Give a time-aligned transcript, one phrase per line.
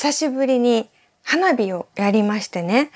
[0.00, 0.88] 久しぶりに
[1.24, 2.92] 花火をやりましてね。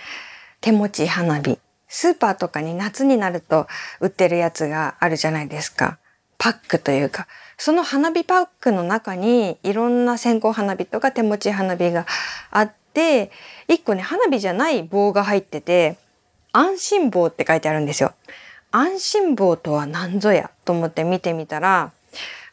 [0.61, 1.59] 手持ち花火。
[1.89, 3.67] スーパーとかに夏になると
[3.99, 5.99] 売ってるやつがあるじゃないですか。
[6.39, 7.27] パックというか、
[7.59, 12.07] その花火パックの中にいろんな線香花火とか手持ち花火が
[12.53, 13.33] あって、
[13.67, 15.97] 一個ね、花火じゃない棒が入ってて、
[16.53, 18.13] 安心棒って書いてあるんですよ。
[18.71, 21.91] 安心棒とは何ぞやと思って見てみたら、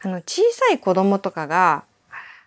[0.02, 1.84] あの、小さい子供とかが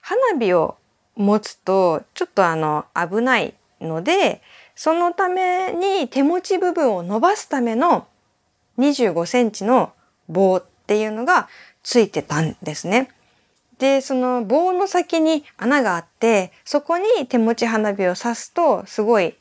[0.01, 0.75] 花火を
[1.15, 4.41] 持つとちょっとあの危ないので
[4.75, 8.07] そのために手持ち部分を伸ばすための
[8.79, 9.93] 25センチの
[10.27, 11.47] 棒っていうのが
[11.83, 13.09] ついてたんですね。
[13.77, 19.35] で、その棒の先に穴があって、そこに手持ち花火を刺すとすごい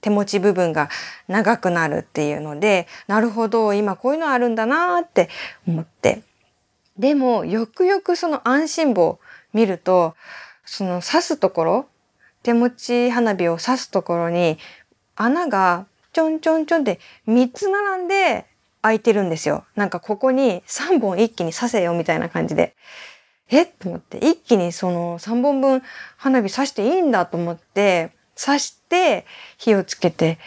[0.00, 0.88] 手持ち部分が
[1.28, 5.28] 長くなるっていうので、なるほど、今こういうのあるんだなって
[5.66, 6.22] 思って。
[6.98, 9.18] でも、よくよくその安心棒
[9.52, 10.14] 見ると、
[10.66, 11.86] その刺すところ、
[12.42, 14.58] 手持ち花火を刺すところに
[15.14, 18.44] 穴がちょんちょんちょんって3つ並んで
[18.82, 19.64] 開いてるんですよ。
[19.74, 22.74] なんかここに3本一気に刺せよみたいな感じで。
[23.48, 23.64] え？
[23.64, 25.82] と思って、一気にその3本分
[26.16, 29.24] 花火刺していいんだと思って、刺して
[29.56, 30.38] 火をつけて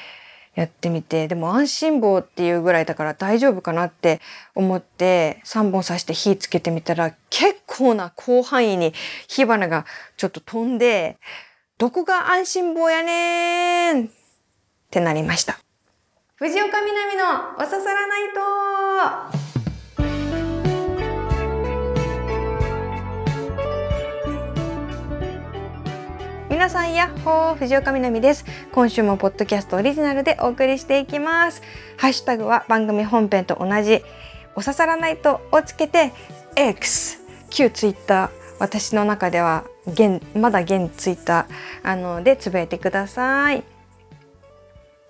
[0.60, 4.20] やってみて、でも安心棒っていうぐらいだから大丈夫かなって
[4.56, 8.94] 思って3本刺して火つけてみたら結構な広範囲に
[9.30, 9.86] 火花が
[10.18, 11.18] ちょっと飛んで、
[11.78, 14.10] どこが安心棒やねんっ
[14.92, 15.60] てなりました。
[16.36, 18.34] 藤岡みなみのおささらない
[19.54, 19.59] と
[26.50, 28.44] 皆さんやっほー藤岡みなみです。
[28.72, 31.62] 今週もポッドキャストオリジナルでお送りしていきます。
[31.96, 34.02] ハッシュタグは番組本編と同じ。
[34.56, 36.12] おささらないとをつけて
[36.56, 37.20] X
[37.52, 38.30] 旧ツイッター。
[38.58, 41.90] 私の中では現まだ現ツイッター。
[41.92, 43.64] あのでつぶやいてください。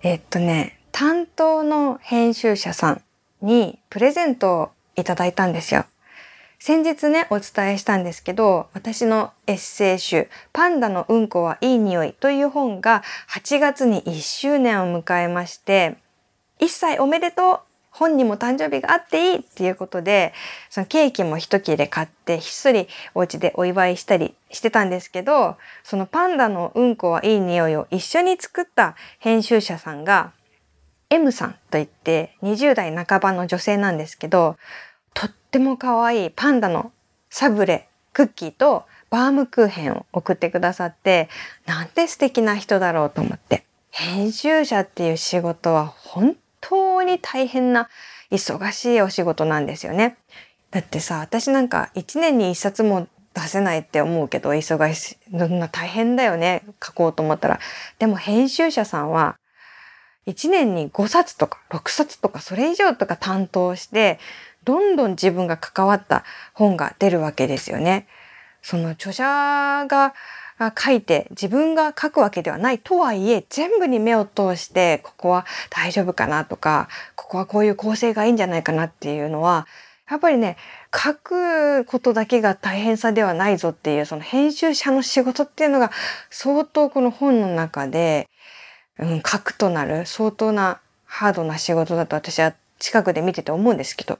[0.02, 3.02] えっとね担当の編集者さん
[3.40, 5.86] にプレゼントをいただいたんですよ。
[6.62, 15.96] 先日ね、お伝えしたんですけど、私のエッセイ集、パンダのうんこはいい匂いという本が8月に1周年を迎えまして、
[16.60, 17.60] 1歳おめでとう
[17.90, 20.34] 本にも誕生日があっていいっていうことで、
[20.68, 30.32] そのケーキも一切れ買ってひっそりお家でお祝いしたりしてたんですけど、そのパンダのうんこはいい匂いを一緒に作った編集者さんが、
[31.08, 34.58] M さんといって20代半ばの女性なんですけど、
[35.14, 36.92] とっても可愛いパンダの
[37.28, 41.28] サブレ、クッキーとバームクーヘンを送ってくださって、
[41.66, 43.64] なんて素敵な人だろうと思って。
[43.90, 47.88] 編集者っていう仕事は本当に大変な
[48.30, 50.16] 忙しいお仕事なんですよね。
[50.70, 57.60] だってさ、私なんか一年に一冊も出せないって思うけど、忙しい、そんな大変だよね、書こうと思ったら。
[57.98, 59.36] でも編集者さんは、
[60.26, 64.20] 一年に5冊とか6冊とかそれ以上とか担当して、
[64.64, 68.06] どんどん自分が関わった本が出るわけですよね。
[68.62, 70.14] その著者が
[70.78, 79.66] 書いて自分が書くわけではないとはいえ全部に目を通してここは大丈夫かなとかここはこういう構成がいいんじゃないかなっていうのは
[80.10, 80.56] やっぱりね
[80.94, 85.90] 書くことだけが大変さではないぞっていうその編集者の仕事っていうのが
[86.28, 88.28] 相当この本の中で、
[88.98, 94.18] うん、書くとなる相当なハードな仕事だと私は近くで見てて思うんですけど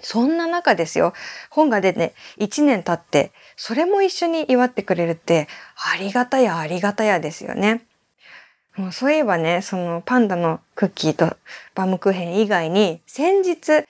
[0.00, 1.12] そんな中ですよ、
[1.50, 5.48] 本が出て、1年経って、それも一緒に祝ってくれるって、
[5.92, 7.84] ありがたやありがたやですよね。
[8.76, 11.36] もうそういえばね、そのパンダのクッキーと
[11.74, 13.84] バムクーヘン以外に、先日、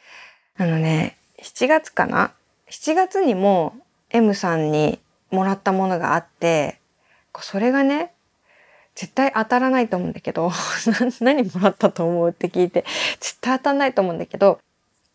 [0.57, 2.33] あのね、7月かな
[2.71, 3.75] ?7 月にも
[4.11, 4.99] M さんに
[5.31, 6.81] もらったものがあって、
[7.41, 8.13] それがね、
[8.95, 10.51] 絶対当たらないと思うんだけど、
[11.21, 12.85] 何もらったと思うって聞いて、
[13.21, 14.59] 絶対当たらないと思うんだけど、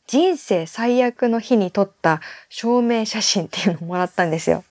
[0.08, 4.64] 人生最悪の日に撮った証明写真っていうのをもらったんですよ。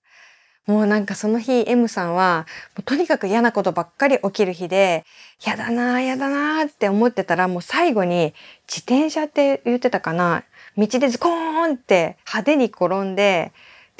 [0.66, 2.46] もうなんかその日 M さんは
[2.84, 5.04] とにかく嫌なことばっかり起きる日で
[5.44, 8.32] 嫌だなぁ嫌だなぁって思ってたらもう最後に
[8.68, 10.44] 自転車って言ってたかな
[10.76, 13.52] 道でズコーンって派手に転んで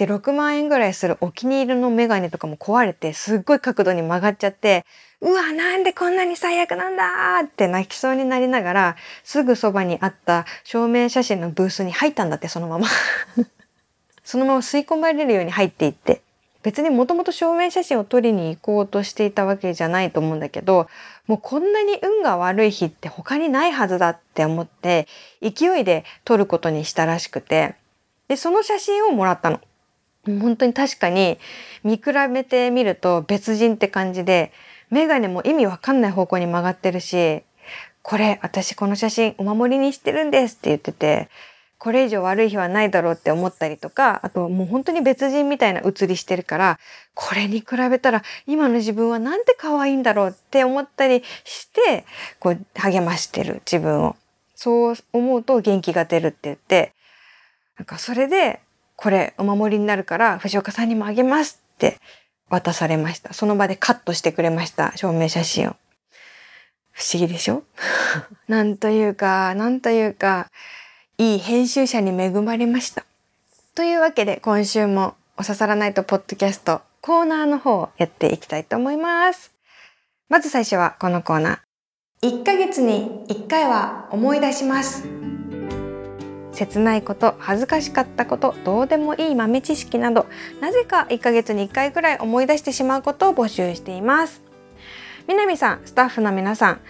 [0.04, 4.84] で6万円ぐらいするお気に入りのメガネとかも壊れてすっごい角度に曲がっちゃって
[5.20, 7.04] うわ、なんでこんなに最悪なんだ
[7.44, 12.88] って泣きそうになりながら、すぐそばにあった証明写真のブースに入ったんだって、そのまま。
[14.24, 16.22] そのまま吸い込まれるように入っていって。
[16.64, 20.88] 別にもともと証明写真を撮りに行こうとしていたわけじゃないと思うんだけど、
[21.28, 25.06] もうこんなに運が悪い日って他にないはずだって思って、
[25.40, 27.76] 勢いで撮ることにしたらしくて、
[28.26, 29.60] で、その写真をもらったの。
[30.26, 31.38] 本当に確かに
[31.82, 32.02] 見比
[32.32, 34.52] べてみると別人って感じで、
[34.90, 37.42] メガネも意味わかんない方向に曲がってるし、
[38.02, 41.28] これ私この写真お守りにしてるんですって言ってて、
[41.78, 46.78] これ以上悪い日はないだろうって思ったりとか、あともう本当に別人みたいな写りしてるから、
[47.14, 52.04] これに比べたら今の自分はなんて可愛いんだろうって思ったりして、
[52.38, 54.14] こう励ましてる自分を。
[54.54, 56.92] そう思うと元気が出るって言って、
[57.76, 58.60] なんかそれで、
[59.02, 61.98] これお守りになるから藤岡さんにもあげますって
[62.48, 63.32] 渡されました。
[63.32, 64.92] その場でカットしてくれました。
[64.96, 65.76] 証明写真を。
[66.92, 67.64] 不思議でしょ？
[68.46, 70.46] なんというか、なんというか、
[71.18, 73.04] いい編集者に恵まれました。
[73.74, 79.50] というわけで今週もおささらないとポッドキャストコーナーの方をやっていきたいと思います。
[80.28, 82.28] まず最初はこのコーナー。
[82.28, 85.04] 1ヶ月に1回は思い出します。
[86.66, 90.26] 切ないこと、恥ずかしかったこと、どうでもいい豆知識など、
[90.60, 94.42] なぜか1ヶ月に1回くらい思い出してしまうことを募集しています。
[95.26, 96.80] 南さん、スタッフの皆さん、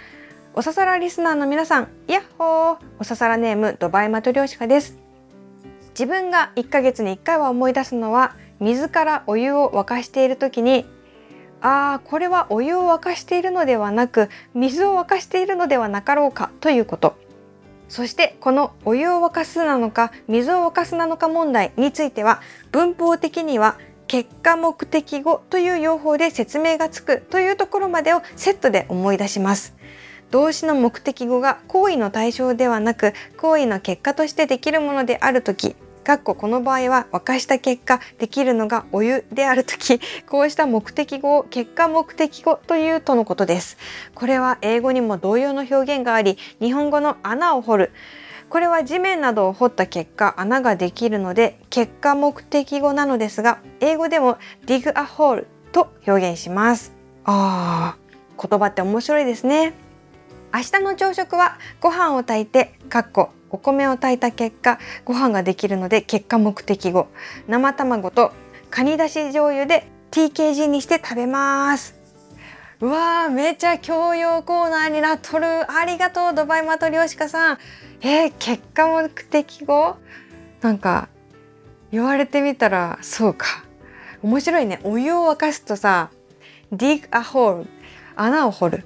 [0.55, 4.99] おささらリスナーの皆さん、やっほーおささらネームドバイマトリョーシカです。
[5.91, 10.87] 自分が1ヶ月に1回は思い出すのは、水からお湯を沸かしている時に、
[11.63, 17.17] ああ、これはお湯を沸かしているのではなく、水を沸かしているのではなかろうかということ。
[17.93, 22.41] そしてこのお湯を沸かすなのか水を沸かすなのか問題については
[22.71, 29.77] 文法的には結果目的語という用法で説明がつくというところまでをセットで思い出します。
[30.31, 43.77] 動詞の目的語が行為の対象ではなく行為の結果としてできるものである時かっここの場合は沸かした結果できるのがお湯である時 こうした目的語を結果目的語というとのことです。
[44.15, 47.93] これは英語にも同様の表現があり日本語の穴を掘る。
[48.49, 56.93] これは地面などを掘った結果穴ができるので結果目的語なのですが英語でも dig a hole と表現します。
[57.25, 58.03] あー
[58.49, 59.73] 言葉って面白いですね。
[60.55, 67.09] 明日の朝食はご飯を炊いてかっこお米を炊いた結果ご飯ができるので結果目的語。
[67.49, 68.33] 生卵と
[68.71, 71.95] カニだし醤油で TKG にして食べます。
[72.81, 75.71] うわーめちゃ教養コーナーになっとる。
[75.71, 77.59] ありがとうドバイマトリョーシカさん。
[78.03, 79.97] えー、結果目的語？
[80.61, 81.09] なんか
[81.91, 83.47] 言われてみたらそうか。
[84.23, 84.81] 面白いね。
[84.85, 86.11] お湯を沸かすとさ
[86.73, 87.67] dig a hole
[88.17, 88.85] 穴を掘る。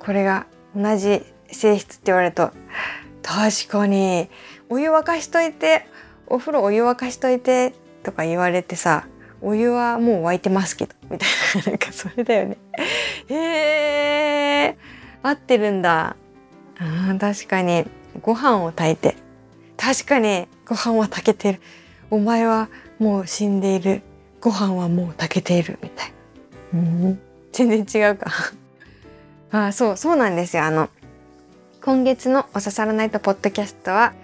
[0.00, 2.50] これが同じ性質って言われると
[3.22, 4.28] 確かに
[4.68, 5.86] お湯沸かしといて
[6.26, 9.06] お風呂お湯沸かしといてとか言われてさ
[9.40, 11.28] お湯はもう沸いてますけどみたい
[11.66, 12.56] ななんかそれだよね。
[13.28, 13.34] へ
[14.68, 14.78] え
[15.22, 16.16] 合ってるんだ。
[16.78, 17.84] あ確かに。
[18.22, 19.16] ご飯を炊いて。
[19.76, 21.60] 確かにご飯は炊けてる。
[22.10, 24.00] お前はもう死んでいる。
[24.40, 25.78] ご飯はもう炊けている。
[25.82, 26.12] みたい
[26.72, 27.20] な、うん、
[27.52, 28.30] 全然違うか。
[29.50, 30.88] あそうそうなんですよあの
[31.82, 34.14] 今月のおささらないとポッドキャストは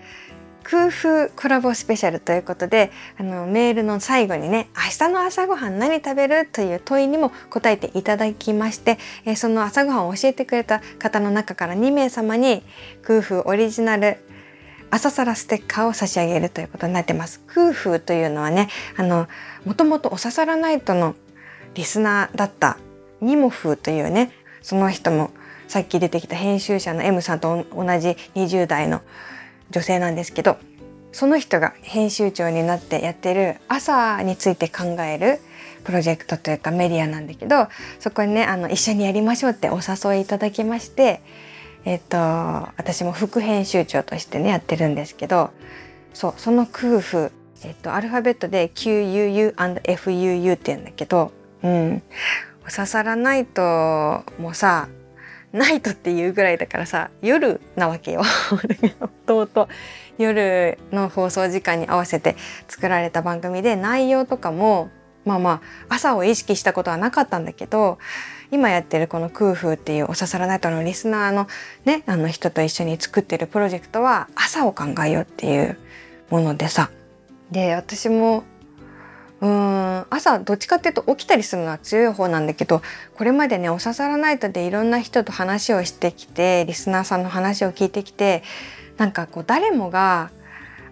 [0.63, 12.63] 空風コラボスペシャルということであのメールの最後にね明日の朝ごはん何食べるという問いにも答えていただきまして、えその朝ごはんを教えてくれた方の中から2名様に
[13.03, 14.19] 空風オリジナル
[14.91, 17.41] 朝さらステッカーを差し上げるということになってます。
[17.47, 19.29] 空風というのはねあの
[19.65, 21.15] もともとおささらナイトの
[21.75, 22.77] リスナーだった
[23.21, 25.31] ニモフというねその人も
[25.69, 29.02] さっき出てきた編集者の M さんと同じ20代の
[29.71, 30.59] 女性なんですけど
[31.12, 35.40] その人が編集長になってやってる朝について考える
[35.85, 41.23] プロジェクトというかメディアなんだけどそこにねあの一緒にやりましょうってお誘いいただきまして
[41.85, 45.50] えっと私も副編集長としてねやってるんですけど
[46.12, 47.31] そうその空腹
[47.64, 52.02] えっとアルファベットで QUU&FUU って言うんだけどうん。
[52.71, 53.62] 刺さらないと
[54.39, 54.89] もうさ
[55.53, 58.23] ナイトっていうぐらいだからさ夜なわけよ。
[59.27, 59.69] 弟
[60.19, 62.37] 夜の放送時間に合わせて
[62.69, 64.91] 作られた番組で内容とかも
[65.25, 65.50] まあま
[65.89, 67.99] あ朝を意識したことはなかったんだけど
[68.50, 71.47] 今やってるこの空風っていうおささらナイトのリスナーの
[71.85, 75.79] ねあの人と一緒に作ってるプロジェクトは朝を考えようっていう
[76.31, 76.91] ものでさ。
[77.50, 78.45] で私も
[79.40, 79.80] うん。
[80.11, 82.82] 朝どっちかっていうと起きたりするのは強い方なんだけど
[83.14, 88.42] これまでねおささらナイトでいろんな人と話をしてきてリスナーさんの話を聞いてきて
[88.97, 90.30] なんかこう誰もが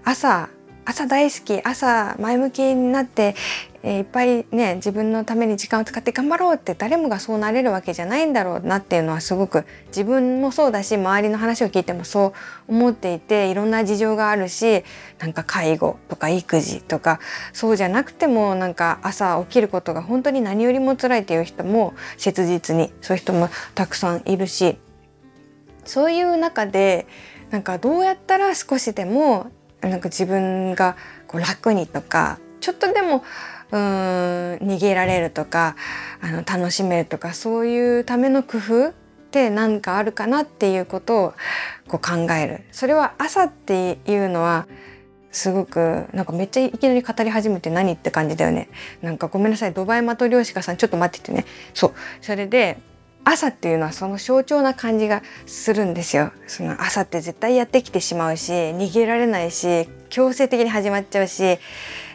[0.05, 0.49] 朝
[0.89, 3.35] 朝大好き朝前向きになって
[3.83, 12.35] えー、いっぱいね自分のために時間を使って頑張ろうって誰もがそうなれるわけじゃないんだろうなっていうのはすごく自分もそうだし周りの話を聞いてもそ
[12.69, 14.83] う思っていていろんな事情があるし
[15.19, 17.21] なんか介護とか育児とか
[17.53, 24.77] そうじゃなくてもなんか朝起きることが本当に何よりも辛いっていう人も切実にそういう人もたくさんいるし
[25.85, 27.07] そういう中で
[27.51, 33.25] なんかどうやったら少しでもなんか自分がこう楽にとかちょっとでも
[33.71, 35.77] うーん逃げられるとか
[36.21, 38.93] あの楽しめるとかそういうための工夫っ
[39.31, 41.35] て何かあるかなっていうことを
[41.87, 42.65] こう考える。
[42.73, 44.67] それは朝っていうのは
[45.31, 48.71] すごくなんかめっちゃいきなり語り始めて何って感じだよね。
[49.03, 51.45] なんかごめんなさいドバイマト漁師家さんちょっと待っててね。
[51.75, 51.95] そう。
[52.23, 52.79] それで
[53.25, 56.33] 朝っていうのはその象徴な感じがするんですよ。
[56.47, 61.59] その朝って絶対やってきてしまうし逃げられないし強制的に始まっちゃうし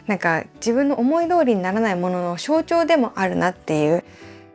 [0.06, 4.04] なんか自分の思い通りにならないものの象徴でもあるなっていう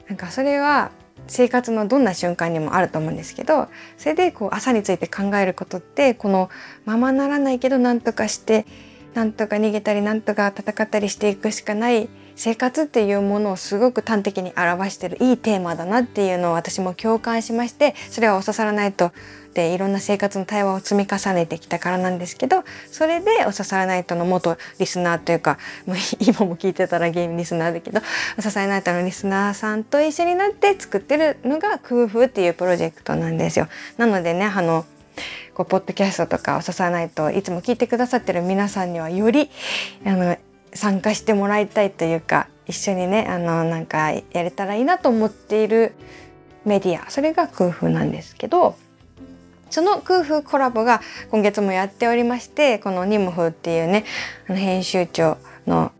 [0.08, 0.91] なんかそれは
[1.27, 6.50] 生活のどんな瞬間にもあると思うんですけどそれでこう朝について考えることってこの
[6.86, 8.65] ままならないけど何とかして
[9.13, 19.12] なんとか逃げたりなんとか戦ったりしていくしかない生活っていうものをすごく端的に表してるいいテーマだなっていうのを私も共感しましてそれはお刺さらないと
[19.53, 28.00] でいろんな生活の対話を積み重ねてきたからなんですけどそれでお刺さらないとの元リスナーというかもう 今も聞いてたらゲームリスナーだけど
[28.38, 33.67] お刺さらないとのリスナーさんと一緒になって作ってるのが空風っていうプロジェクトなんですよ。
[33.98, 34.86] なのでねあの
[35.55, 39.50] ポッドキャストとかを刺さないといつも聞いてくださってる皆さんにはより
[40.05, 40.38] あの
[40.74, 45.94] 参加してもらいたいというか一緒にねあのなんかやれたらいいなと思っている
[46.66, 48.76] メディアそれが空風なんですけど
[49.70, 54.06] その空風コラボが今月もやっておりましてこのニムフっていうね
[54.48, 55.92] 編集長の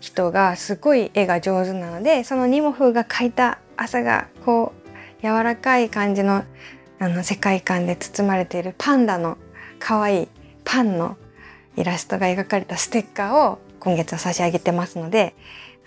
[0.00, 4.72] 人がすごい絵が上手なのでそのニモフが描いた朝がこ
[5.20, 6.44] う柔らかい感じの
[7.00, 9.38] あの世界観で包まれているパンダの
[9.78, 10.28] 可愛い
[10.64, 11.16] パンの
[11.76, 15.34] イラストが描かれたステッカーを今月は差し上げてますので、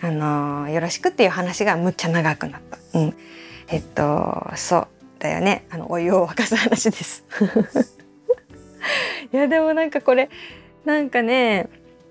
[0.00, 2.78] あのー、よろしくっていう話がむっちゃ長くなった。
[2.98, 3.14] うん。
[3.68, 5.66] えっと、そうだよね。
[5.70, 7.24] あの、お湯を沸かす話です。
[9.32, 10.28] いや、でもなんかこれ、
[10.84, 11.68] なんかね、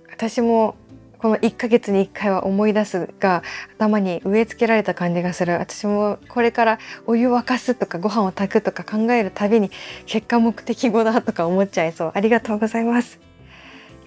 [0.10, 0.76] 私も
[1.22, 3.44] この1ヶ月に1回は思い出すが
[3.78, 9.70] 頭に植え付けられた感じがする私もこれからお湯を沸かすとかご飯を炊くとか考えるたびに
[10.08, 13.20] 結果目的語だとか思っちゃいそうありがとうございます、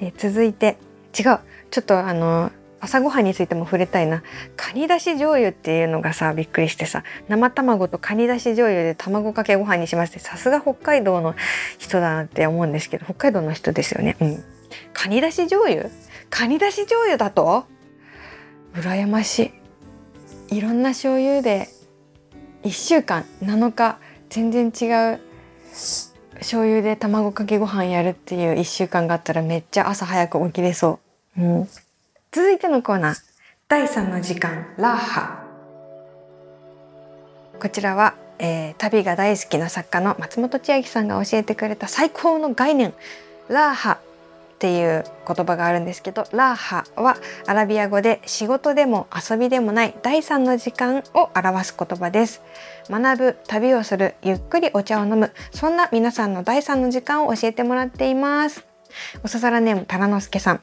[0.00, 0.76] え続いて
[1.16, 1.38] 違う
[1.74, 4.22] ちょっとあの朝ごはんについても触れたいな。
[4.56, 7.02] カニだし醤油っていうのがさびっくりしてさ。
[7.28, 11.34] 生卵とカニだし醤油で卵かけご飯にしますってさすが北海道の
[11.78, 14.16] 人だなって思うんですけど北海道の人ですよね。
[14.20, 14.44] うん。
[14.92, 15.90] カニだし醤油？
[16.30, 17.64] カニだし醤油だと？
[18.74, 19.52] 羨まし
[20.48, 20.58] い。
[20.58, 21.66] いろんな醤油で
[22.62, 23.98] 1週間7日
[24.30, 25.20] 全然違う
[26.34, 31.00] 醤油で卵かけご飯やるっていう1週間があったらめっちゃ朝早く起きれそ
[31.36, 31.68] うん、
[32.30, 33.16] 続いてのコーナー
[33.66, 35.44] 第3の時間ラーハ。
[37.60, 42.92] こちらは、えー、旅が大好きな作家の松本千秋さんが教えてくれた最高の概念
[43.48, 43.98] ラーハっ
[44.58, 52.42] ていう言葉があるんですけどラーハはアラビア語で仕事でも遊びでもない第3の時間を表す言葉です。
[52.88, 58.64] 学ぶ旅をするゆっくりお茶を飲むそんな皆さんの第3の時間を教えてもらっています。
[59.24, 60.60] おささらネームタラノスケさん。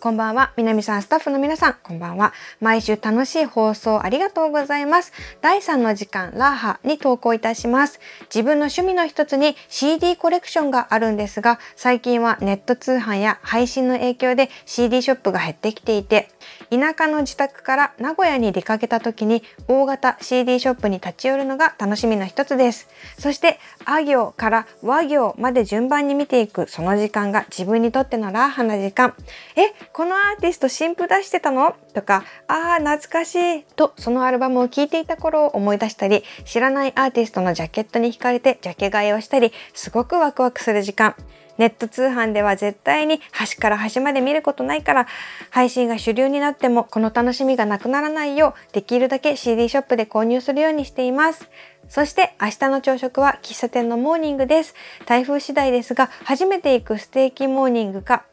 [0.00, 0.52] こんばんは。
[0.56, 2.32] 南さん、スタッフの皆さん、こんばんは。
[2.60, 5.12] 毎週楽しい放送ありがとうございます。
[5.40, 7.98] 第3の時間、ラーハに投稿いたします。
[8.32, 16.28] 自分の趣味の一つに CD コレクションがあるんですが、最近はネット通販や配信の影響で CD ショップが減ってきていて、
[16.70, 22.88] 田舎の自宅から名古屋に出かけた時に大型 CD ショップに立ち寄るのが楽しみの一つです。
[23.18, 29.14] そしてあ行から和行まで順番に見ていくその時間が自分にとってのラーハな時間。
[29.56, 31.74] え、このアーティスト新譜出してたの？
[31.94, 41.14] とか、ああ、懐かしいとそのアルバムを聴いていた頃を思い出したり、知らないアーティストのジャケットに惹かれてジャケ買いをしたり、すごくワクワクする時間。
[41.58, 45.06] ネット通販では絶対に端から端まで見ることないから
[45.50, 51.48] 配信が主流になってもこの楽しみがなくならないようできるだけ CD ショップで購入するようにしています。
[51.88, 54.74] そして明日の朝食は喫茶店のモーニングです。
[55.06, 58.24] 台風次第ですが初めて行くステーキモーニングか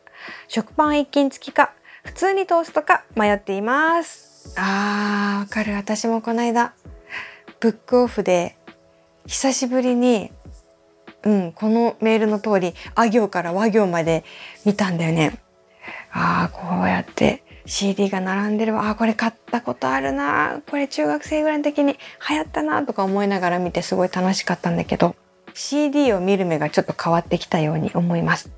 [0.47, 4.53] 食パン一斤付きか普通にトーストか迷っています。
[4.57, 6.73] あーわかる私もこの間
[7.59, 8.57] ブックオフで
[9.25, 10.31] 久しぶりに
[11.25, 14.23] うん、このメールの通り、あ行から和行まで
[14.63, 15.39] 見たんだよね。
[16.11, 18.89] ああ、こうやって CD が並んでるわ。
[18.89, 20.61] あこれ買ったことあるな。
[20.69, 21.97] これ中学生ぐらいの時に
[22.29, 25.15] 流行ったなとか思いながら見てすごい楽しかったんだけど
[25.53, 28.51] CD を見る目がちょっと変わってきたように思います。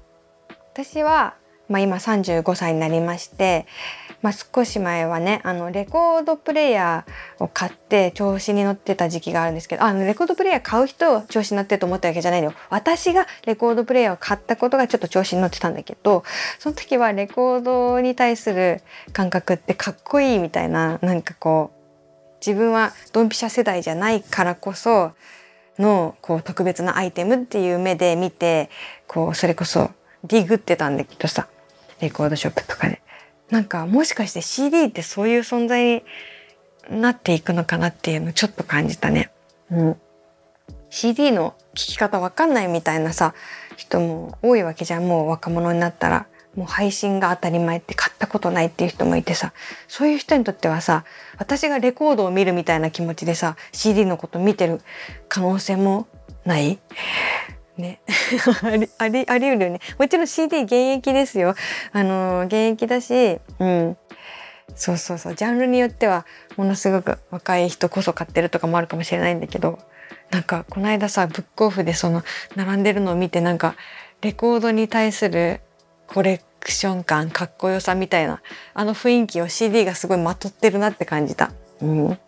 [0.73, 1.35] 私は、
[1.69, 3.65] まあ、今35歳になりまして
[4.27, 16.25] まあ、少し前はねあのレコードプレーヤーを買って調子に乗ってた時期があるんですけどあのレコードプレーヤー買う人調子に乗ってると思ったわけじゃないのよ私がレコードプレーヤーを買ったことがちょっと調子に乗ってたんだけど
[16.59, 18.81] その時はレコードに対する
[19.13, 25.13] 感覚ってかっこいいみたいななんかこう自分はドンピシャ世代じゃないからこそ
[25.79, 28.69] のこう特別なアイテムっていう目で見て
[29.07, 29.89] こうそれこそ
[30.25, 31.47] ディグってたんだけどさ
[32.01, 33.06] レコードショップとかで。
[33.49, 36.03] なんかもしかして CD ってそういう存在
[36.89, 39.31] になっていくのかなっていうのちょっと感じたね。
[39.71, 39.95] うん、
[40.89, 43.33] CD の聴き方わかんないみたいなさ
[43.75, 45.07] 人も多いわけじゃん。
[45.07, 49.53] もう若者になったらもう配信が当たり前って買ったことないっていう人もいてさ
[49.87, 51.05] そういう人にとってはさ
[51.37, 54.81] 私がレコードを見るみたいな気持ちでさ CD のこと見てる
[55.29, 56.07] 可能性も
[56.45, 56.79] ない？
[57.77, 57.99] ね。
[58.63, 59.79] ありあり得るよね。
[59.97, 61.55] もちろん CD 現役ですよ。
[61.93, 63.97] あの現役だしうん。
[64.75, 65.35] そうそうそう。
[65.35, 69.79] ジャンルによってはものすごく若い人こそ買ってるとかもあるかもしれないんだけど
[70.31, 72.23] なんかこの間さブックオフでその
[72.55, 73.75] 並んでるのを見てなんか
[74.21, 75.61] レコードに対する
[76.07, 78.41] コレクション感かっこよさみたいな
[78.73, 81.51] あの雰囲気を CD がすごいまとってるなって感じた。
[81.81, 82.19] うん。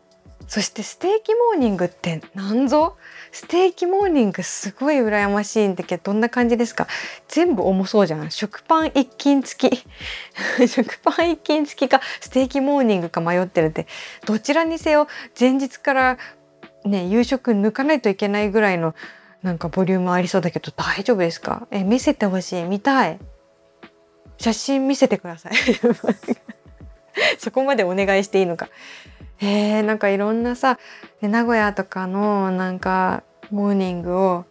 [0.47, 2.97] そしてステーキモーニングって何ぞ？
[3.31, 6.87] ステーキモーニングすごい羨ましいんだけどどんな感じですか？
[7.27, 8.31] 全部重そうじゃん。
[8.31, 9.85] 食パン一斤付き。
[10.67, 13.87] 食パン一斤付きかステーキモーニングか迷ってるって。
[14.25, 15.07] どちらにせよ
[15.39, 16.17] 前日から
[16.85, 18.95] ね夕食抜かないといけないぐらいの
[19.43, 21.67] なんかボリュームありそうだけど大丈夫ですか？
[21.71, 22.63] え見せてほしい。
[22.63, 23.19] 見たい。
[24.37, 25.53] 写真見せてください。
[27.37, 28.69] そこまでお願いしていいのか。
[29.41, 30.77] えー、なんかいろんなさ
[31.21, 34.45] 名古屋とかのなんかモーニングを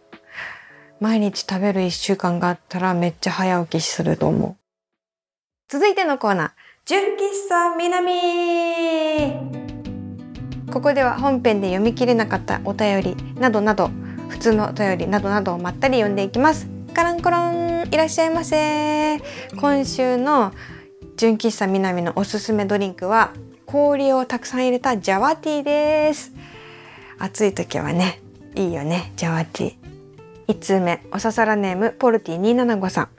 [0.99, 4.55] 毎日食べる1週間があったらめっちゃ早起きすると思う。
[5.69, 6.51] 続いてのコーナー、
[6.85, 7.17] 純喫
[7.47, 9.59] 茶南
[10.71, 13.91] ここでは本編で読み切れなかったお便りなどなど
[14.27, 16.67] 普通のお便りなどなどをまったり読んでいきます。
[16.93, 19.21] カランコロンいらっしゃいませ。
[19.55, 20.51] 今週の
[21.15, 23.33] 純喫茶南のおすすめドリンクは
[23.71, 26.31] 氷をたくさん入れたジャワティーです。
[27.19, 28.19] 暑い時はね
[28.55, 30.55] いいよねジャワティー。
[30.55, 33.09] 1通目おささらネームポルティ275さん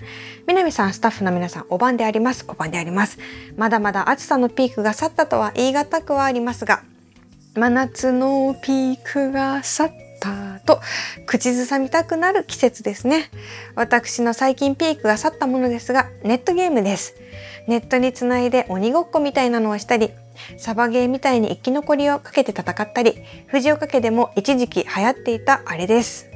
[0.48, 2.44] 南さんスタッフの皆さんお晩であります。
[2.48, 3.20] お晩であります。
[3.56, 6.82] まだまだ暑さのピークが去ったとは言い難くはありますが
[7.54, 10.80] 真夏のピークが去ったと
[11.26, 13.30] 口ずさみたくなる季節ですね。
[13.76, 17.14] 私の最近ピークが去ったものですがネットゲームです。
[17.68, 20.10] ネットにつないで鬼ごっこみたいなのをしたり
[20.56, 26.30] サバゲーみたいに生き残りをかけて戦ったり藤岡家でも一時期流行っていたあれです。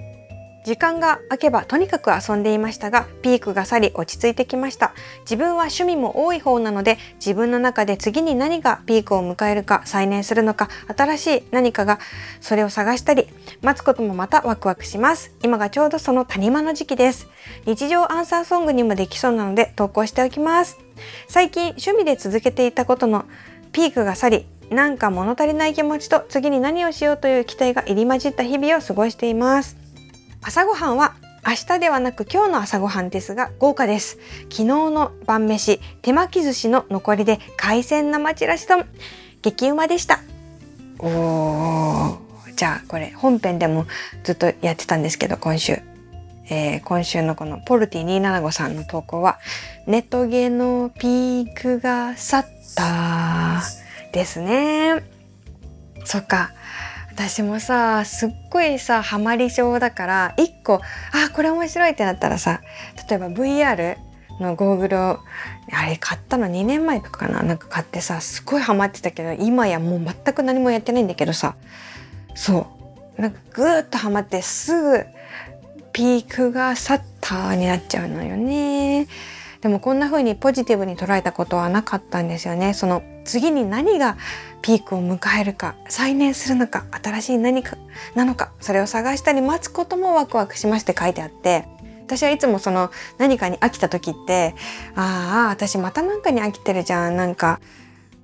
[0.65, 4.95] 時間が空けばとにかく遊んでいましたがピークが去り落ち着いてきました。
[5.21, 11.99] 自分は趣味も多い方なので自分の中で次に何がピークを迎えるか再燃するのか新しい何かが
[12.41, 13.29] それを探したり
[13.61, 15.35] 待つこともまたワクワクします。
[15.43, 17.29] 今がちょうどその谷間の時期です。
[17.67, 20.79] 日常アンサーソングにもできそうなので投稿しておきます。
[21.29, 23.27] 最近趣味で続けていたことの
[23.75, 29.77] ピークが去りなんか物足りない気持ちと次に何をしようという期待が入り混じった日々を過ごしています。
[30.43, 31.15] 朝ごはんは
[31.47, 34.19] 明日ではなく今日の朝ごはんですが豪華です。
[34.45, 38.87] 昨日の晩飯手巻き寿司の残りで海鮮生ちらし丼。
[39.43, 40.21] 激うまでした。
[41.01, 42.55] おー。
[42.55, 43.87] じゃあこれ本編でも
[44.23, 45.94] ずっとやってたんですけど今週。
[46.51, 49.39] えー、今週のこのポルティ275さんの投稿は
[49.87, 53.63] ネトゲのピークが去った
[54.13, 55.03] ですね。
[56.05, 56.53] そっか。
[57.11, 60.81] 私もさ、すっごいさ、ハマり症だから、一個、
[61.13, 62.61] あ、これ面白いってなったらさ、
[63.09, 63.97] 例えば VR
[64.41, 65.21] のゴーグルを、
[65.73, 67.43] あれ買ったの2年前とかかな？
[67.45, 71.55] なんか買ってさ、すっごいハマってたけど、今やもう全く何もやってないんだけどさ、
[72.35, 72.67] そ
[73.17, 73.23] う。
[73.23, 75.07] なんかぐーっとハマってすぐ
[75.95, 79.07] ピークが去ったになっちゃうのよね。
[79.63, 82.75] でもこんな風にポジティブに捉えたことはなかったんですよね。
[82.75, 84.19] その次に何が
[84.61, 87.79] ピークを迎えるか再燃するのか新しい何か
[88.15, 91.67] なのかそれを探したり待つこともワクワクしますって書いてあって
[92.05, 94.55] 私はいつもその何かに飽きた時って
[94.95, 97.61] ああ私また何かに飽きてるじゃんなんか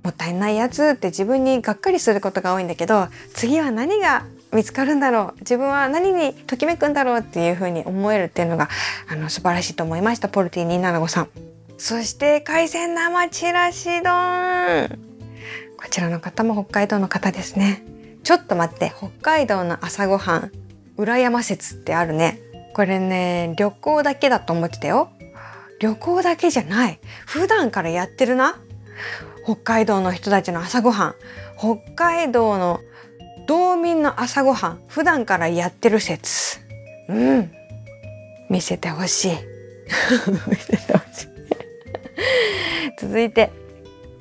[0.02, 5.40] もったいないやつって自分にがっかりすることが多いんだけど次は何が見つかるんだろう。
[5.40, 8.68] 自分は何にときめくんだろうっていうふうに思えるっていうのが
[9.08, 10.28] あの素晴らしいと思いました。
[10.28, 11.28] ポルティ275さん。
[11.78, 14.98] そして海鮮生ちらし丼。
[15.76, 17.84] こちらの方も北海道の方ですね。
[18.22, 18.92] ちょっと待って。
[18.96, 20.52] 北海道の朝ごはん
[20.96, 22.40] 裏山説ってあるね。
[22.74, 25.10] これね旅行だけだと思ってたよ。
[25.80, 27.00] 旅行だけじゃない。
[27.26, 28.60] 普段からやってるな。
[29.44, 31.14] 北海道の人たちの朝ごはん。
[31.56, 32.80] 北海道の
[33.50, 36.60] 道民の朝ごはん普段からやってる説。
[37.08, 37.50] うん。
[38.48, 39.32] 見せてほしい。
[40.48, 41.28] 見せてほしい。
[42.96, 43.50] 続いて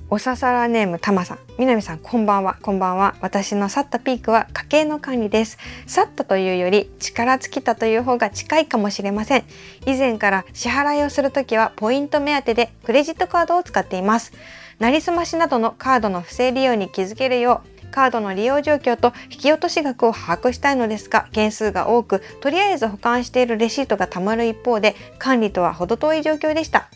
[0.09, 1.39] おささらネームたまさん。
[1.59, 2.57] 南さんこんばんは。
[2.63, 3.13] こんばんは。
[3.21, 5.59] 私の去ったピークは家計の管理です。
[5.85, 9.43] 去ったというより力尽きたという方が近いかもしれません。
[9.85, 14.33] 以前から支払いをするときはポイント目当てでクレジットカードを使っています。
[14.79, 26.89] なりすましなどのカードの不正利用に気づけるようカードの利用状況と引き落とし額を把握したいのですが件数が多くとりあえず保管しているレシートがたまる一方で管理とは程遠い状況でした。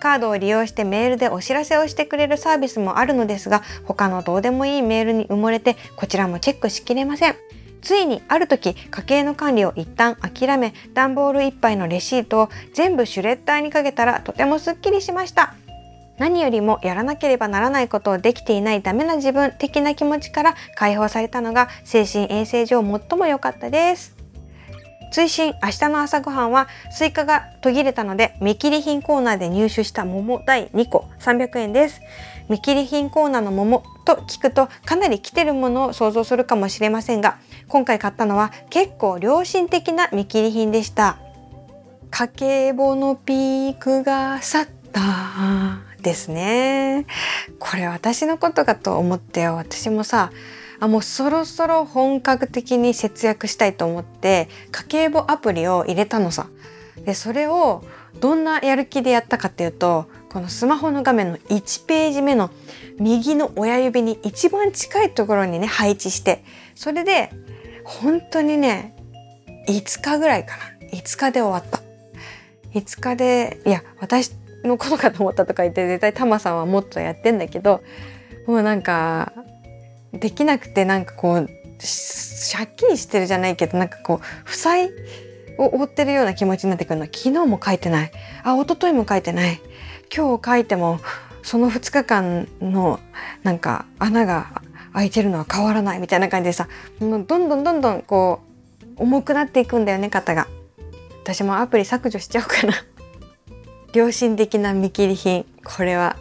[0.00, 7.36] カードを利用してメールでお知らせをしてくれるサービスもあるのですが他のどうでもいいメールに埋もれてこちらもチェックしきれません。
[7.82, 15.54] ついにある時家計の管理を一旦諦め段ボール1杯のレシートを全部シュレッダーにかけたらとてもすっきりしました。
[16.22, 24.14] 何よりもやらなければならないことをできていないダメな自分的な気持ちから解放されたのが精神衛生上最も良かったです。
[25.10, 32.00] 追伸明日の朝ごはんはスイカが途切れたので見切り品コーナーで入手した桃大2個300円です。
[32.48, 41.18] 見切り品コーナーの桃と聞くとかなり来てるものを想像するかもしれませんが今回買ったのは結構良心的な見切り品でした。
[42.12, 45.91] 家計簿のピークが去った。
[46.02, 47.06] ですね。
[47.58, 49.56] これ私のことかと思ってよ。
[49.56, 50.30] 私もさ
[50.80, 56.48] あもうそろそろ本格的に節約したいと思って家計簿アプリを入れたのさ。
[57.04, 57.84] でそれを
[58.20, 62.50] どんなやる気でやったかっていうとこのスマホの画面の1ページ目の
[62.98, 67.30] 右の親指に一番近いところにね配置してそれで
[67.84, 68.94] 本当にね
[69.68, 70.64] 5日ぐらいかな。
[70.92, 71.80] 5日で終わった。
[72.74, 74.32] 5日でいや私
[74.64, 77.82] のことかと思ったとか言って絶対タマさんはもっとやってんだけど
[78.46, 79.32] もうなんか
[80.12, 81.46] できなくてなんかこう
[82.52, 84.90] 借金してるじゃないけどなんかこう負債
[85.58, 87.06] を負ってるような気持ちになってくるの。
[87.06, 88.12] 昨日も書いてない。
[88.42, 89.60] あ一昨日も書いてない。
[90.14, 91.00] 今日書いても
[91.42, 93.00] その2日間の
[93.42, 96.68] なんか穴が開いてるのは変わらないみたいな感じでさ
[97.00, 98.40] どんどんどんどんこ
[98.96, 100.46] う重くなっていくんだよね肩が。
[101.22, 102.74] 私もアプリ削除しちゃおうかな。
[103.94, 105.44] 良心的な見切り品。
[105.64, 106.16] これは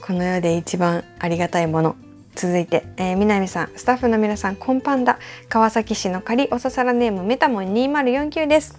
[0.00, 1.96] この世で一番ありがたいもの。
[2.36, 3.72] 続いて、えー、南さん。
[3.74, 8.78] スタッフの皆さんこんぱんだ川崎市の仮おささらネームメタモン2049です。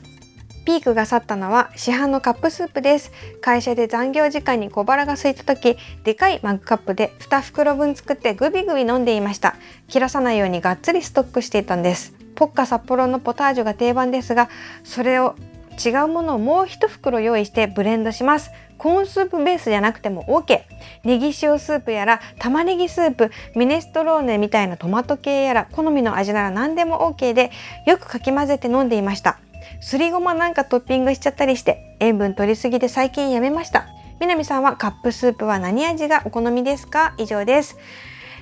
[0.66, 3.12] ピークが去ったのは市販のカップスープです。
[3.42, 9.58] 会社で残業時間に小腹が空いた時でかいマグカップで2袋分作ってグビグビ飲んでいました。
[9.90, 12.14] 切らさないようにがっつりストックしていたんです。
[12.36, 14.50] ポッカ札幌のポタージュが定番ですが
[14.86, 15.36] それを
[15.84, 18.52] 違うものをもう一袋用意してブレンドします。
[18.78, 20.62] コーンスープベースじゃなくても OK
[21.04, 27.52] ネギ塩スープやら玉ねぎスープミネストローネみたいなトマト系やら好みの味なら何でも OK で
[27.86, 29.38] よくかき混ぜて飲んでいました。
[29.82, 33.88] すりごまなんかトッピングしちゃったりして塩分取りすぎで最近やめました。
[34.22, 37.14] 南さんはカップスープは何味がお好みですか？
[37.18, 37.78] 以上です、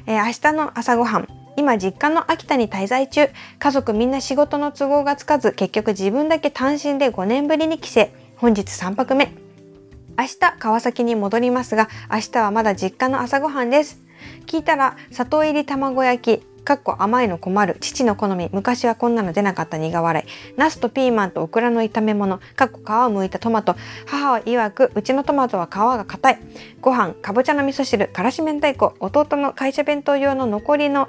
[0.06, 1.47] えー、明日の朝ごはん。
[1.58, 3.30] 今実家の秋田に滞在中。
[3.58, 8.10] 家族みんな仕事の都合がつかず結局自分だけ単身で5年ぶりに帰省。
[8.36, 9.34] 本日3泊目。
[10.20, 14.04] 明日川崎に戻りますが明日はまだ実家の朝ごはんです。
[14.46, 16.57] 聞いたら砂糖入り卵焼き。
[16.68, 17.78] かっこ甘いの困る。
[17.80, 18.50] 父の好み。
[18.52, 19.78] 昔はこんなの出なかった。
[19.78, 20.58] 苦笑い。
[20.58, 22.42] ナスとピーマンとオクラの炒め物。
[22.58, 23.78] かっこ皮を剥いたトマト。
[24.06, 26.40] 母は曰くうちのトマトは皮が硬い。
[26.82, 28.10] ご飯かぼちゃの味噌汁。
[28.10, 28.96] からし明太子。
[29.00, 31.08] 弟の会社弁当用の残りの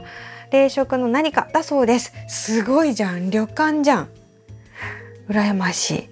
[0.53, 2.13] 冷食の何かだそうです。
[2.29, 3.31] すごいじゃん。
[3.31, 4.09] 旅館じゃん。
[5.29, 6.09] 羨ましい。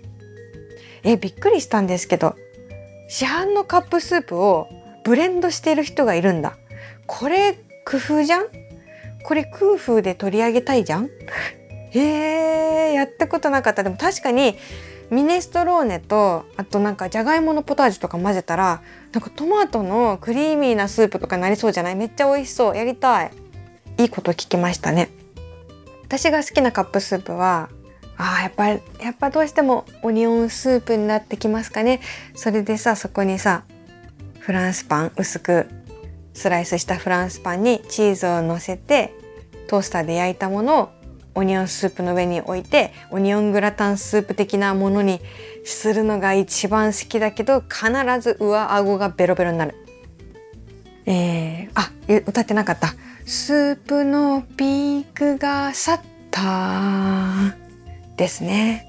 [1.05, 2.35] えびっくりしたんですけど
[3.09, 4.67] 市販のカップスープを
[5.05, 6.59] ブレンドしている人がいるんだ。
[7.07, 7.53] これ
[7.85, 8.47] 工夫じゃん？
[9.27, 11.11] これ空風で取り上げたいじゃん？
[11.95, 13.83] え、やったことなかった。
[13.83, 14.57] でも確かに
[15.11, 21.97] ミネストローネとあとなんかじゃがいものポタージュとか混ぜたらなんかトマトのクリーミーなスープとかになりそうじゃない？
[21.97, 22.77] めっちゃ美味しそう。
[22.77, 23.31] やりたい。
[23.99, 25.09] いいこと聞きましたね。
[26.05, 27.69] 私が好きなカップスープは
[28.17, 32.01] あやっぱりやっぱどうしてもオニオンスープになってきますかね。
[32.37, 33.65] それでさそこにさ
[34.39, 35.67] フランスパン薄く
[36.37, 39.14] スライスしたフランスパンにチーズをのせて
[39.68, 40.88] トースターで焼いたものを
[41.35, 45.20] オニオンスープの上に置いてオニオングラタンスープ的なものに
[45.64, 49.75] するのが一番好きだけど必ず上顎がベロベロになる。
[51.07, 51.90] えー、あ
[52.27, 52.94] 歌ってなかった。
[53.25, 57.55] スープのピークが去った
[58.16, 58.87] ですね。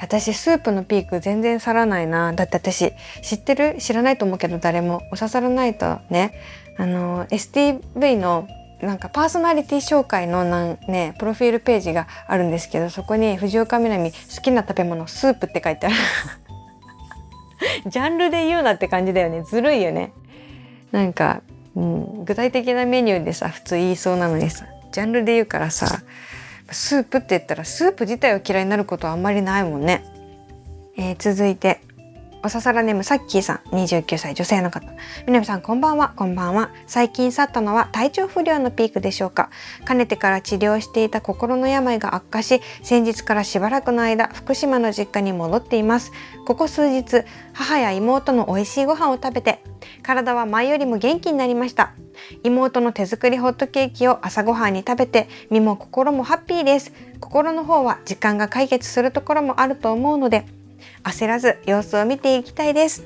[0.00, 2.32] 私スープのピーク全然去らないな。
[2.32, 2.92] だって私
[3.22, 3.76] 知ってる？
[3.78, 6.34] 知らないと思うけど誰もお刺さらないとね。
[6.78, 8.48] あの STV の
[8.80, 15.96] なんかパーソナリティ紹介のなんねプロフィールページがあるんですけどそこに藤岡みなみ好きな食べ物スープって書いてある。
[17.86, 19.44] ジャンルで言うなって感じだよね。
[19.44, 20.12] ずるいよね。
[20.90, 21.42] なんか、
[21.76, 26.02] うん、具体的なメニューでさ普通言いそうなのにさジャンルで言うからさ
[26.70, 30.04] スープって言ったらスープ自体を嫌いになることはあんまりないもんね、
[30.96, 31.80] えー、続いて。
[32.44, 34.84] おささらネームさっきーさん29歳女性の方。
[35.26, 36.12] みなみさんこんばんは。
[36.16, 36.72] こんばんは。
[36.88, 39.50] 最近去ったのは体調不良のピークでしょうか。
[39.84, 46.10] かねてから治療していた心の病が悪化し先日からしばらくの間福島の実家に戻っています。
[46.44, 49.62] ここ数日母や妹の美味しいご飯を食べて
[50.02, 51.92] 体は前よりも元気になりました。
[52.42, 56.92] 妹の手作りホットケーキを朝ごはんに食べて身も心もハッピーです。
[57.20, 60.44] 心の方は時間が解決するところもあると思うので
[61.04, 63.04] 焦らず様子を見ていきたいです。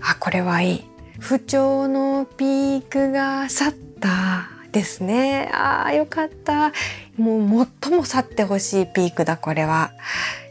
[0.00, 0.84] あこれはいい。
[1.18, 5.50] 不調のピークが去ったですね。
[5.52, 6.72] あーよかった。
[7.16, 9.92] もう最も去ってほしいピークだこれは。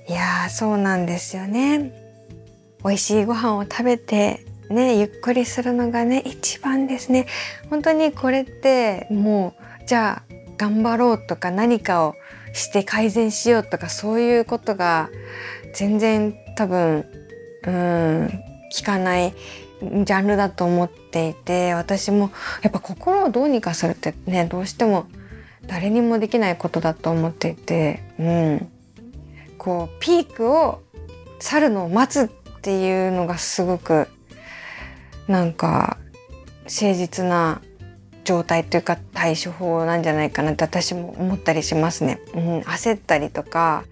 [0.09, 1.91] いやーそうなんですよね。
[2.83, 7.27] 美味しいご飯を食べてねゆっくりするのがね一番ですね。
[7.69, 12.15] 本当にこれってもうじゃあ頑張ろうとか何かを
[12.53, 15.09] して改善しようとかそういうことが
[15.75, 17.05] 全然多分
[17.67, 19.33] うん聞かない
[19.81, 25.07] ジャンルだと思っていて私もやっぱ心をどうにかするってねどうしても
[25.67, 28.71] 誰にもできないことだと思っていて、うん、
[29.57, 30.81] こうピークを
[31.39, 34.07] 去るのを待つっていうのがすごく
[35.27, 35.97] なんか
[36.63, 37.61] 誠実な
[38.23, 42.19] 状態というか対処法なんじゃないかなって私も思ったりしますね。
[42.33, 43.83] うん、焦ったりとか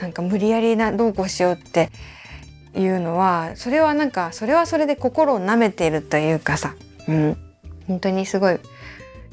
[0.00, 1.90] なんか無理やりなどうこうしようって
[2.74, 6.74] いうのはそれはなんかそれはそれで心を舐めているというかさ、
[7.08, 7.36] うん、
[7.86, 8.58] 本当にすごい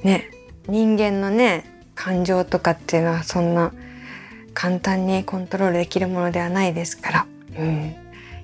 [0.04, 0.30] ね
[0.68, 3.74] 人間のね感情とかっていうのはそんな
[4.54, 7.28] 簡単にコントロールできるものではないですから、
[7.58, 7.96] うん、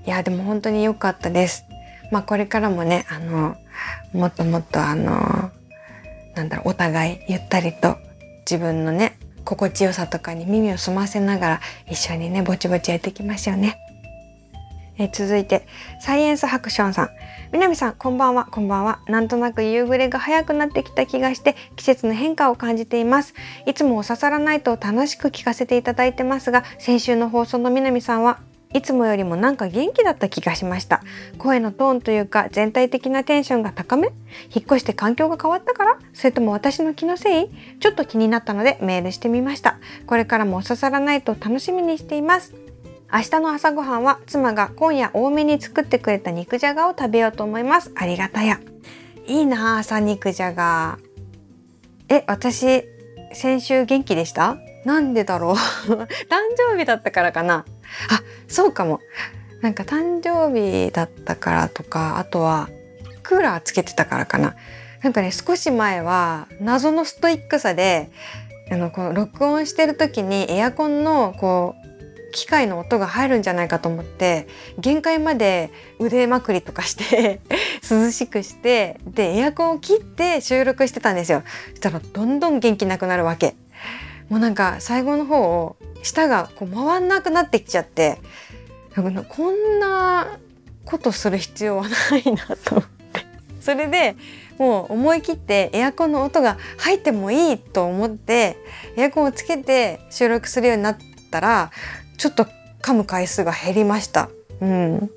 [0.05, 1.65] いやでも本当に良かったです。
[2.12, 3.55] まあこれからもねあの
[4.13, 5.51] もっともっとあの
[6.36, 7.97] なんだろうお互いゆったりと
[8.49, 13.77] 自分のね心地よさとかに耳を澄ませながら一緒にねぼちぼちやっていきましょうね。
[14.97, 15.65] え続いて
[15.99, 17.10] サイエンスハクションさん。
[17.51, 18.45] 南さんこんばんは。
[18.45, 18.99] こんばんは。
[19.08, 23.34] なんとなく夕暮れが早くなってきた気がして季節の変化を感じています。
[23.65, 28.39] いつもおささらないと楽しく聞かせていただいてますが先週の放送の南さんは
[28.73, 31.01] いつもよりもなんか元気だった気がしました。
[31.38, 34.09] 声のトーンというか全体的なテンションが高め
[34.53, 37.49] 引っ越して環境が変わったからそれとも私の気のせい？
[37.79, 39.77] ちょっと気になったのでメールしてみました。
[40.07, 42.53] これからもお刺さらないと楽しみにしています。
[43.12, 47.91] 明日の朝ごはんは妻が今夜多めに作ってくれた肉じゃがを食べようと思います。
[47.95, 48.59] ありがたや。
[49.27, 50.97] いいな朝肉じゃが。
[52.09, 52.83] え私
[53.33, 54.57] 先週元気でした？
[54.83, 55.53] なんでだろう。
[55.88, 56.07] 誕
[56.57, 57.65] 生日だったからかな。
[58.09, 58.23] あ
[58.54, 59.02] そうかも。
[59.62, 62.70] なんか誕生日だったからとかあとは
[63.24, 64.56] クーラーつけてたからかな。
[65.02, 68.12] なんかね少し前は謎のストイックさで
[68.72, 77.42] あのこの録音してる時にエアコンのこう機械の音が入るんじゃないかと思って限界まで腕まくりとかして
[77.89, 81.42] 涼しくしてでエアコンを切って収録してたんですよ。
[81.72, 83.56] そしたらどんどん元気なくなるわけ。
[84.30, 88.20] もうなんか最後の方を舌がこう回んなくなってきちゃって
[88.95, 90.38] こんな
[90.86, 93.25] ことする必要はないなと思って
[93.60, 94.15] それで
[94.58, 98.58] もう思い切ってエアコンの音が入ってもいいと思って
[98.95, 100.97] エアコンをつけて収録するようになっ
[101.32, 101.71] たら
[102.17, 102.45] ちょっと
[102.82, 104.29] 噛む回数が減りました。
[104.62, 105.10] うん、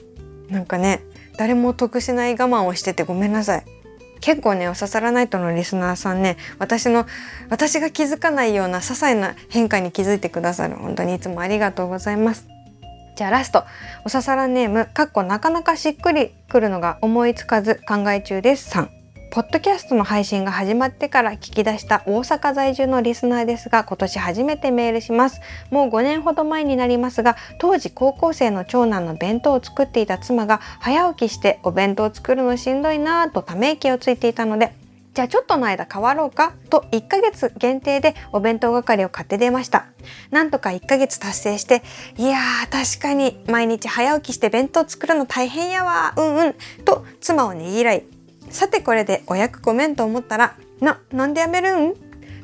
[0.49, 1.03] なんかね
[1.37, 3.65] 誰も得しない我慢をしててごめんなさい。
[4.21, 7.07] 結構ねお刺さらないとのリスナーさんね私の
[7.51, 12.56] 私が気づかないような些細な変化に気づいてくださる本当にいつもありがとうございます
[13.17, 13.65] じゃあラスト。
[14.05, 18.91] お刺さらネームかっこなかなかしっくりくるのが思いつかず考え中ですさん。
[19.31, 25.41] ポッドキャストの配信が始まってから聞き出した大阪在住のリスナーですが今年初めてメールします。
[25.71, 34.75] もう5年ほど前になりますが当時高校生の長男の弁当を作っていた妻が早起きしてお弁当を作るのしんどいなぁとため息をついていたので
[35.17, 36.53] じゃあちょっとの間変わろうか？
[36.69, 39.87] と1ヶ月限定でお弁当係を買って出ました。
[40.31, 41.83] なんとか1ヶ月達成して、
[42.19, 48.05] いやー確かに毎日早起きして弁当作るの大変やわ、うんうん、と妻をねぎらい。
[48.51, 51.95] さてこれでお役ごめんと思ったら、な、なんでやめるん？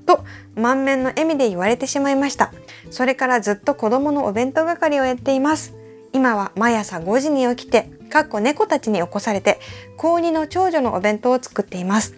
[0.06, 2.54] と満面の笑みで言われてしまいました。
[2.90, 5.74] それからずっと子供のお弁当係をやっています。
[6.14, 9.60] 今は毎朝5時に起きて、かっこ猫たちに起こされて、
[9.98, 12.14] 高2の長女のお弁当を作っています。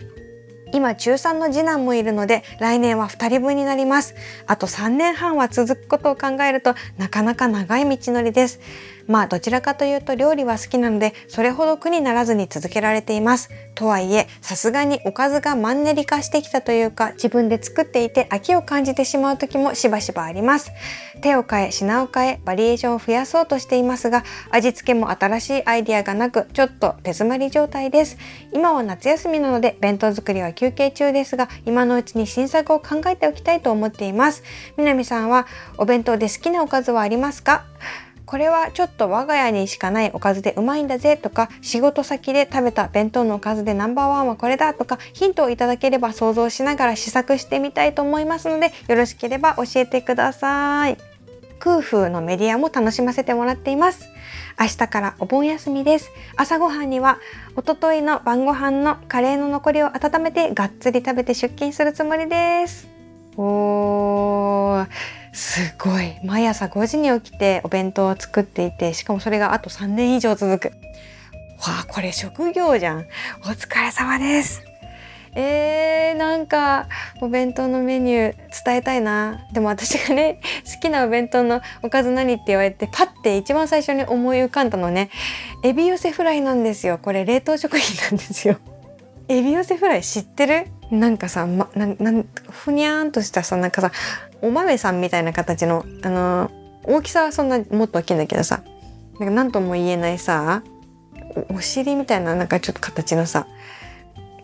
[0.75, 4.17] 今中3の次男もいるので来年は2人分になります。
[4.49, 8.59] あと3年半は続くことを考えるとなかなか長い道のりです。
[9.07, 13.51] まあどちらかというと料理は好きなのでそれほど苦にならずに続けられています。
[13.75, 20.71] とはいえさすがにおかずがマンネリ化してきたというか自分で作っていて飽きを感じてしまう時もしばしばあります。
[21.21, 28.17] 手を変え品を変えバリエーションを増やそうとしていますが味付けも新しいアイディアがなくちょっと手詰まり状態です。
[28.53, 34.43] 今は夏休みなので弁当作りは休憩中ですが今のうちに新作を考えておきたいと思っています。
[34.77, 35.47] 南さんは
[35.79, 37.64] お弁当で好きなおかずはありますか？
[38.35, 50.97] これはちょっと我が家にしかないおかずでうまいんだぜとか仕事先で食べた弁当のおかずでナンバーワンはこれだとかヒントをいただければ想像しながら試作してみたいと思いますのでよろしければ教えてください。
[51.61, 54.09] 空風のメディアも楽しませてもらっています。
[54.59, 56.11] 明日からお盆休みです。
[56.37, 57.20] 朝ごはんには
[57.55, 62.88] おとといの晩ご飯のカレーの残りを温めてがっつり食べて出勤するつもりです。
[63.37, 66.14] おーすごい。
[66.25, 70.68] 毎朝5時に起きてお弁当を作っていてしかもそれがあと3年以上続く。
[70.68, 70.73] わ
[71.83, 73.07] あこれ職業じゃん。
[73.42, 74.62] お疲れ様です。
[75.37, 76.87] えー、なんか
[77.20, 79.49] お弁当のメニュー伝えたいな。
[79.53, 80.40] でも私がね
[80.73, 85.11] 好きなお弁当のおかず何って言われてパッて一番最初に思い浮かんだのね。
[85.64, 86.99] エビ寄せフライなんですよ。
[86.99, 88.59] これ冷凍食品なんですよ。
[89.27, 90.66] エビ寄せフライ知ってる？
[90.90, 93.90] なんかさ、ま、ななふにゃーんとしたさなんかさ
[94.44, 96.50] お豆さんみたいな形のあの
[96.85, 98.62] 大きさはそんなもっと大きいんだけどさ
[99.18, 100.62] なんか何とも言えないさ
[101.48, 103.46] お尻みたいななんかちょっと形のさ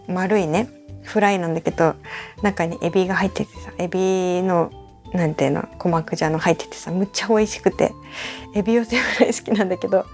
[0.08, 0.70] 丸いね
[1.02, 1.96] フライなんだけど
[2.42, 4.72] 中にエビが入っててさエビの
[5.12, 7.92] なんていうの鼓膜じゃの入っててさむっちゃ美味しくて
[8.54, 10.06] エビ寄せフライ好きなんだけど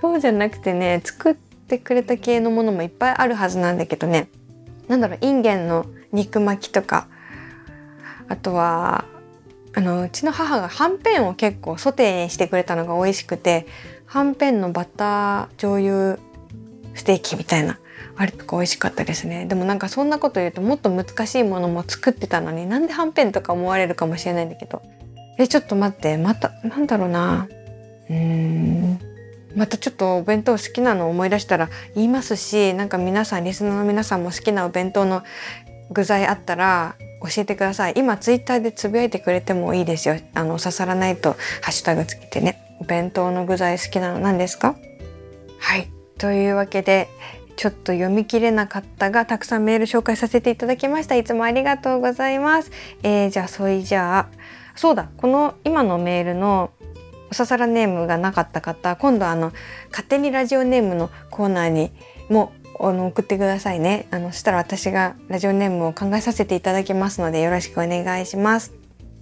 [0.00, 4.28] そうじゃなくてね作ってくれた系のものもいっぱいあるはずなんだけどね。
[4.88, 7.06] なんだろうインゲンの肉巻きとか
[8.28, 9.04] あとは
[9.74, 13.66] あのうちの母がはんぺんを結構ソテーにしてくれたのが美味しくて
[14.06, 16.18] はんぺんのバター醤油
[16.94, 17.78] ステーキみたいな
[18.16, 19.46] あれとか美味しかったですね。
[19.46, 24.82] でもなんかそんなこと言うともっと難しいものも作ってたのになんではんぺんとか思われるかもしれないんだけど。
[25.38, 27.48] えちょっと待ってまたなんだろうな。
[28.10, 28.98] うーん。
[29.56, 35.22] またちょっとお弁当好きなのを思い出したら言いますしなんか皆さんリスナーの皆さんも好きなお弁当の
[35.90, 37.94] 具材あったら教えてください。
[37.96, 40.16] 今ツイッターでつぶやいてくれてもいいですよ。
[40.34, 42.76] あの刺さらないとハッシュタグつけてね。
[42.80, 44.76] お弁当の具材好きなの何ですか？
[45.58, 45.90] はい。
[46.18, 47.08] というわけで
[47.56, 51.14] ちょっと読み切れなかったがたくさんメール紹介させていただきました。
[51.14, 52.70] いつもありがとうございます、
[53.02, 54.28] えー、じゃあそれじゃあ
[54.74, 55.10] そうだ。
[55.18, 56.70] この今のメールの
[57.30, 59.52] おささらネームがなかった方今度あの
[59.90, 61.92] 勝手にラジオネームのコーナーに
[62.30, 64.06] もあの送ってくださいね。
[64.10, 68.72] あのしたら私がラジオネームを考えさせていただきますのでよろしくお願いします。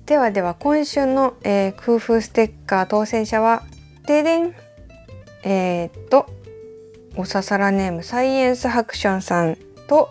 [0.06, 3.62] ではでは今週の、えー、空風ステッカー当選者は
[4.06, 4.54] ででん。
[5.44, 6.26] えー、っと
[7.16, 10.10] おささらネームサイエンスハクションさんと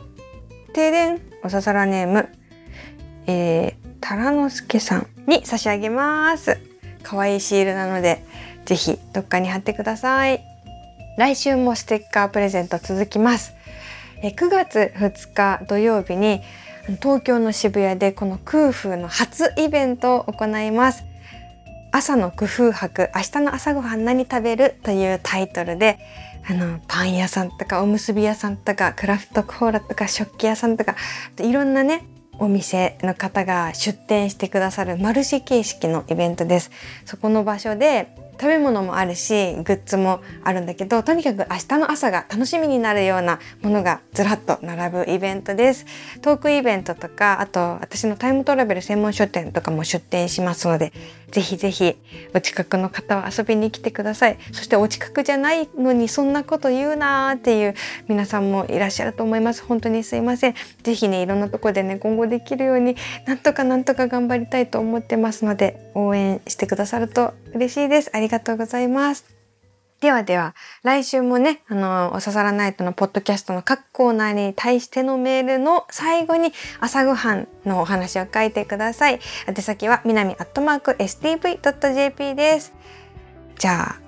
[0.74, 2.30] 停電おささらネーム
[3.28, 6.58] えー、タラノスケさんに差し上げます。
[7.04, 8.24] 可愛いシールなので
[8.66, 10.47] ぜひどっかに貼ってください。
[11.18, 13.56] 来週もステッカープレゼント続きます。
[14.22, 16.42] え9月2日土曜日に
[17.02, 21.04] 東京の渋谷でこの空風の初イベントを行います。
[21.92, 25.98] 朝の工夫博明日の朝ごはん何食べるというタイトルで
[26.48, 30.96] あのパン屋さんとかおむすび屋さんとかクラフトコーラとか食器屋さんとか
[31.40, 32.06] いろんなね
[32.38, 36.70] お店の方が出店してくださるマルシェ形式のイベントです。
[37.06, 45.86] そこの場所で食べ物もあるしグッズもあるんだけどとにかく明日の朝が楽しみになるようなものがずらっと並ぶイベントです。
[46.22, 50.94] トークイベントとかあと私のタイムトラベル専門書店とかも出店しますので
[51.32, 51.96] ぜひぜひ
[52.34, 54.38] お近くの方は遊びに来てください。
[54.52, 57.76] そしてお近くじゃないのにそんなこと言うなーっていう
[58.08, 59.64] 皆さんもいらっしゃると思います。
[59.64, 60.56] 本当にすいません。
[60.84, 68.10] ぜひねいろんなとこでね今後できるようになんとかなんとか頑張りたいと思ってますので応援してくださると嬉しいです。
[68.14, 69.26] ありりがとうございます
[70.00, 70.54] ではでは、
[70.84, 79.20] 来週もね、あの、おささらナイトのポッドキャストの各コーナーに対してのメールの最後に朝ごはんのお話を書いてください。
[79.48, 82.74] 宛先は、みなみアットマーク stv.jp です。
[83.58, 84.00] じゃあ、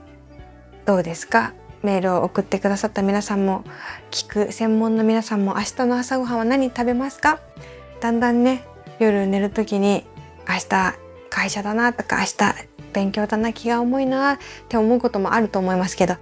[0.86, 1.54] どうですか？
[1.82, 3.64] メールを送ってくださった皆さんも、
[4.12, 7.40] 聞く専門の皆さんも明日の朝ごはんは何食べますか？
[8.00, 8.64] だんだんね、
[9.00, 10.06] 夜寝る時に、
[10.48, 10.94] 明日
[11.32, 14.38] 会社だなとか、明日勉強だな気が重いなっ
[14.68, 16.16] て思うこともあると思いますけど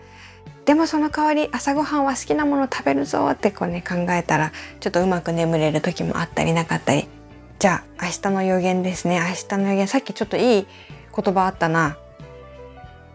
[0.65, 4.51] でもその代わり朝ごはんは好きなもの食べるぞってこうね考えたら
[4.82, 7.07] ちょっとうまく眠れる時もあったりなかったり。
[7.59, 9.20] じゃあ明日の予言ですね。
[9.20, 10.68] 明日の予言さっきちょっといい
[11.15, 11.97] 言葉あったな。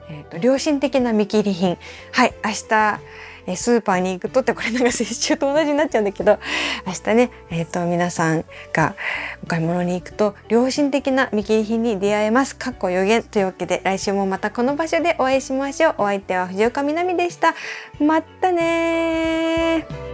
[0.09, 1.77] えーと良心的な見切り品。
[2.11, 3.01] はい明日
[3.47, 6.39] えスーパーに行くとってこれなんか先週と同じになっちゃうんだけど
[6.87, 8.95] 明日ね、えーと、皆さんが
[9.43, 12.57] お買い物に行くと良心的な見切り品に出会えます。
[12.57, 15.95] かっこ予言というわけで来週もまたこの場所でお会いしましょう。
[15.99, 17.55] お相手は藤岡みなみでした。
[17.99, 20.12] またね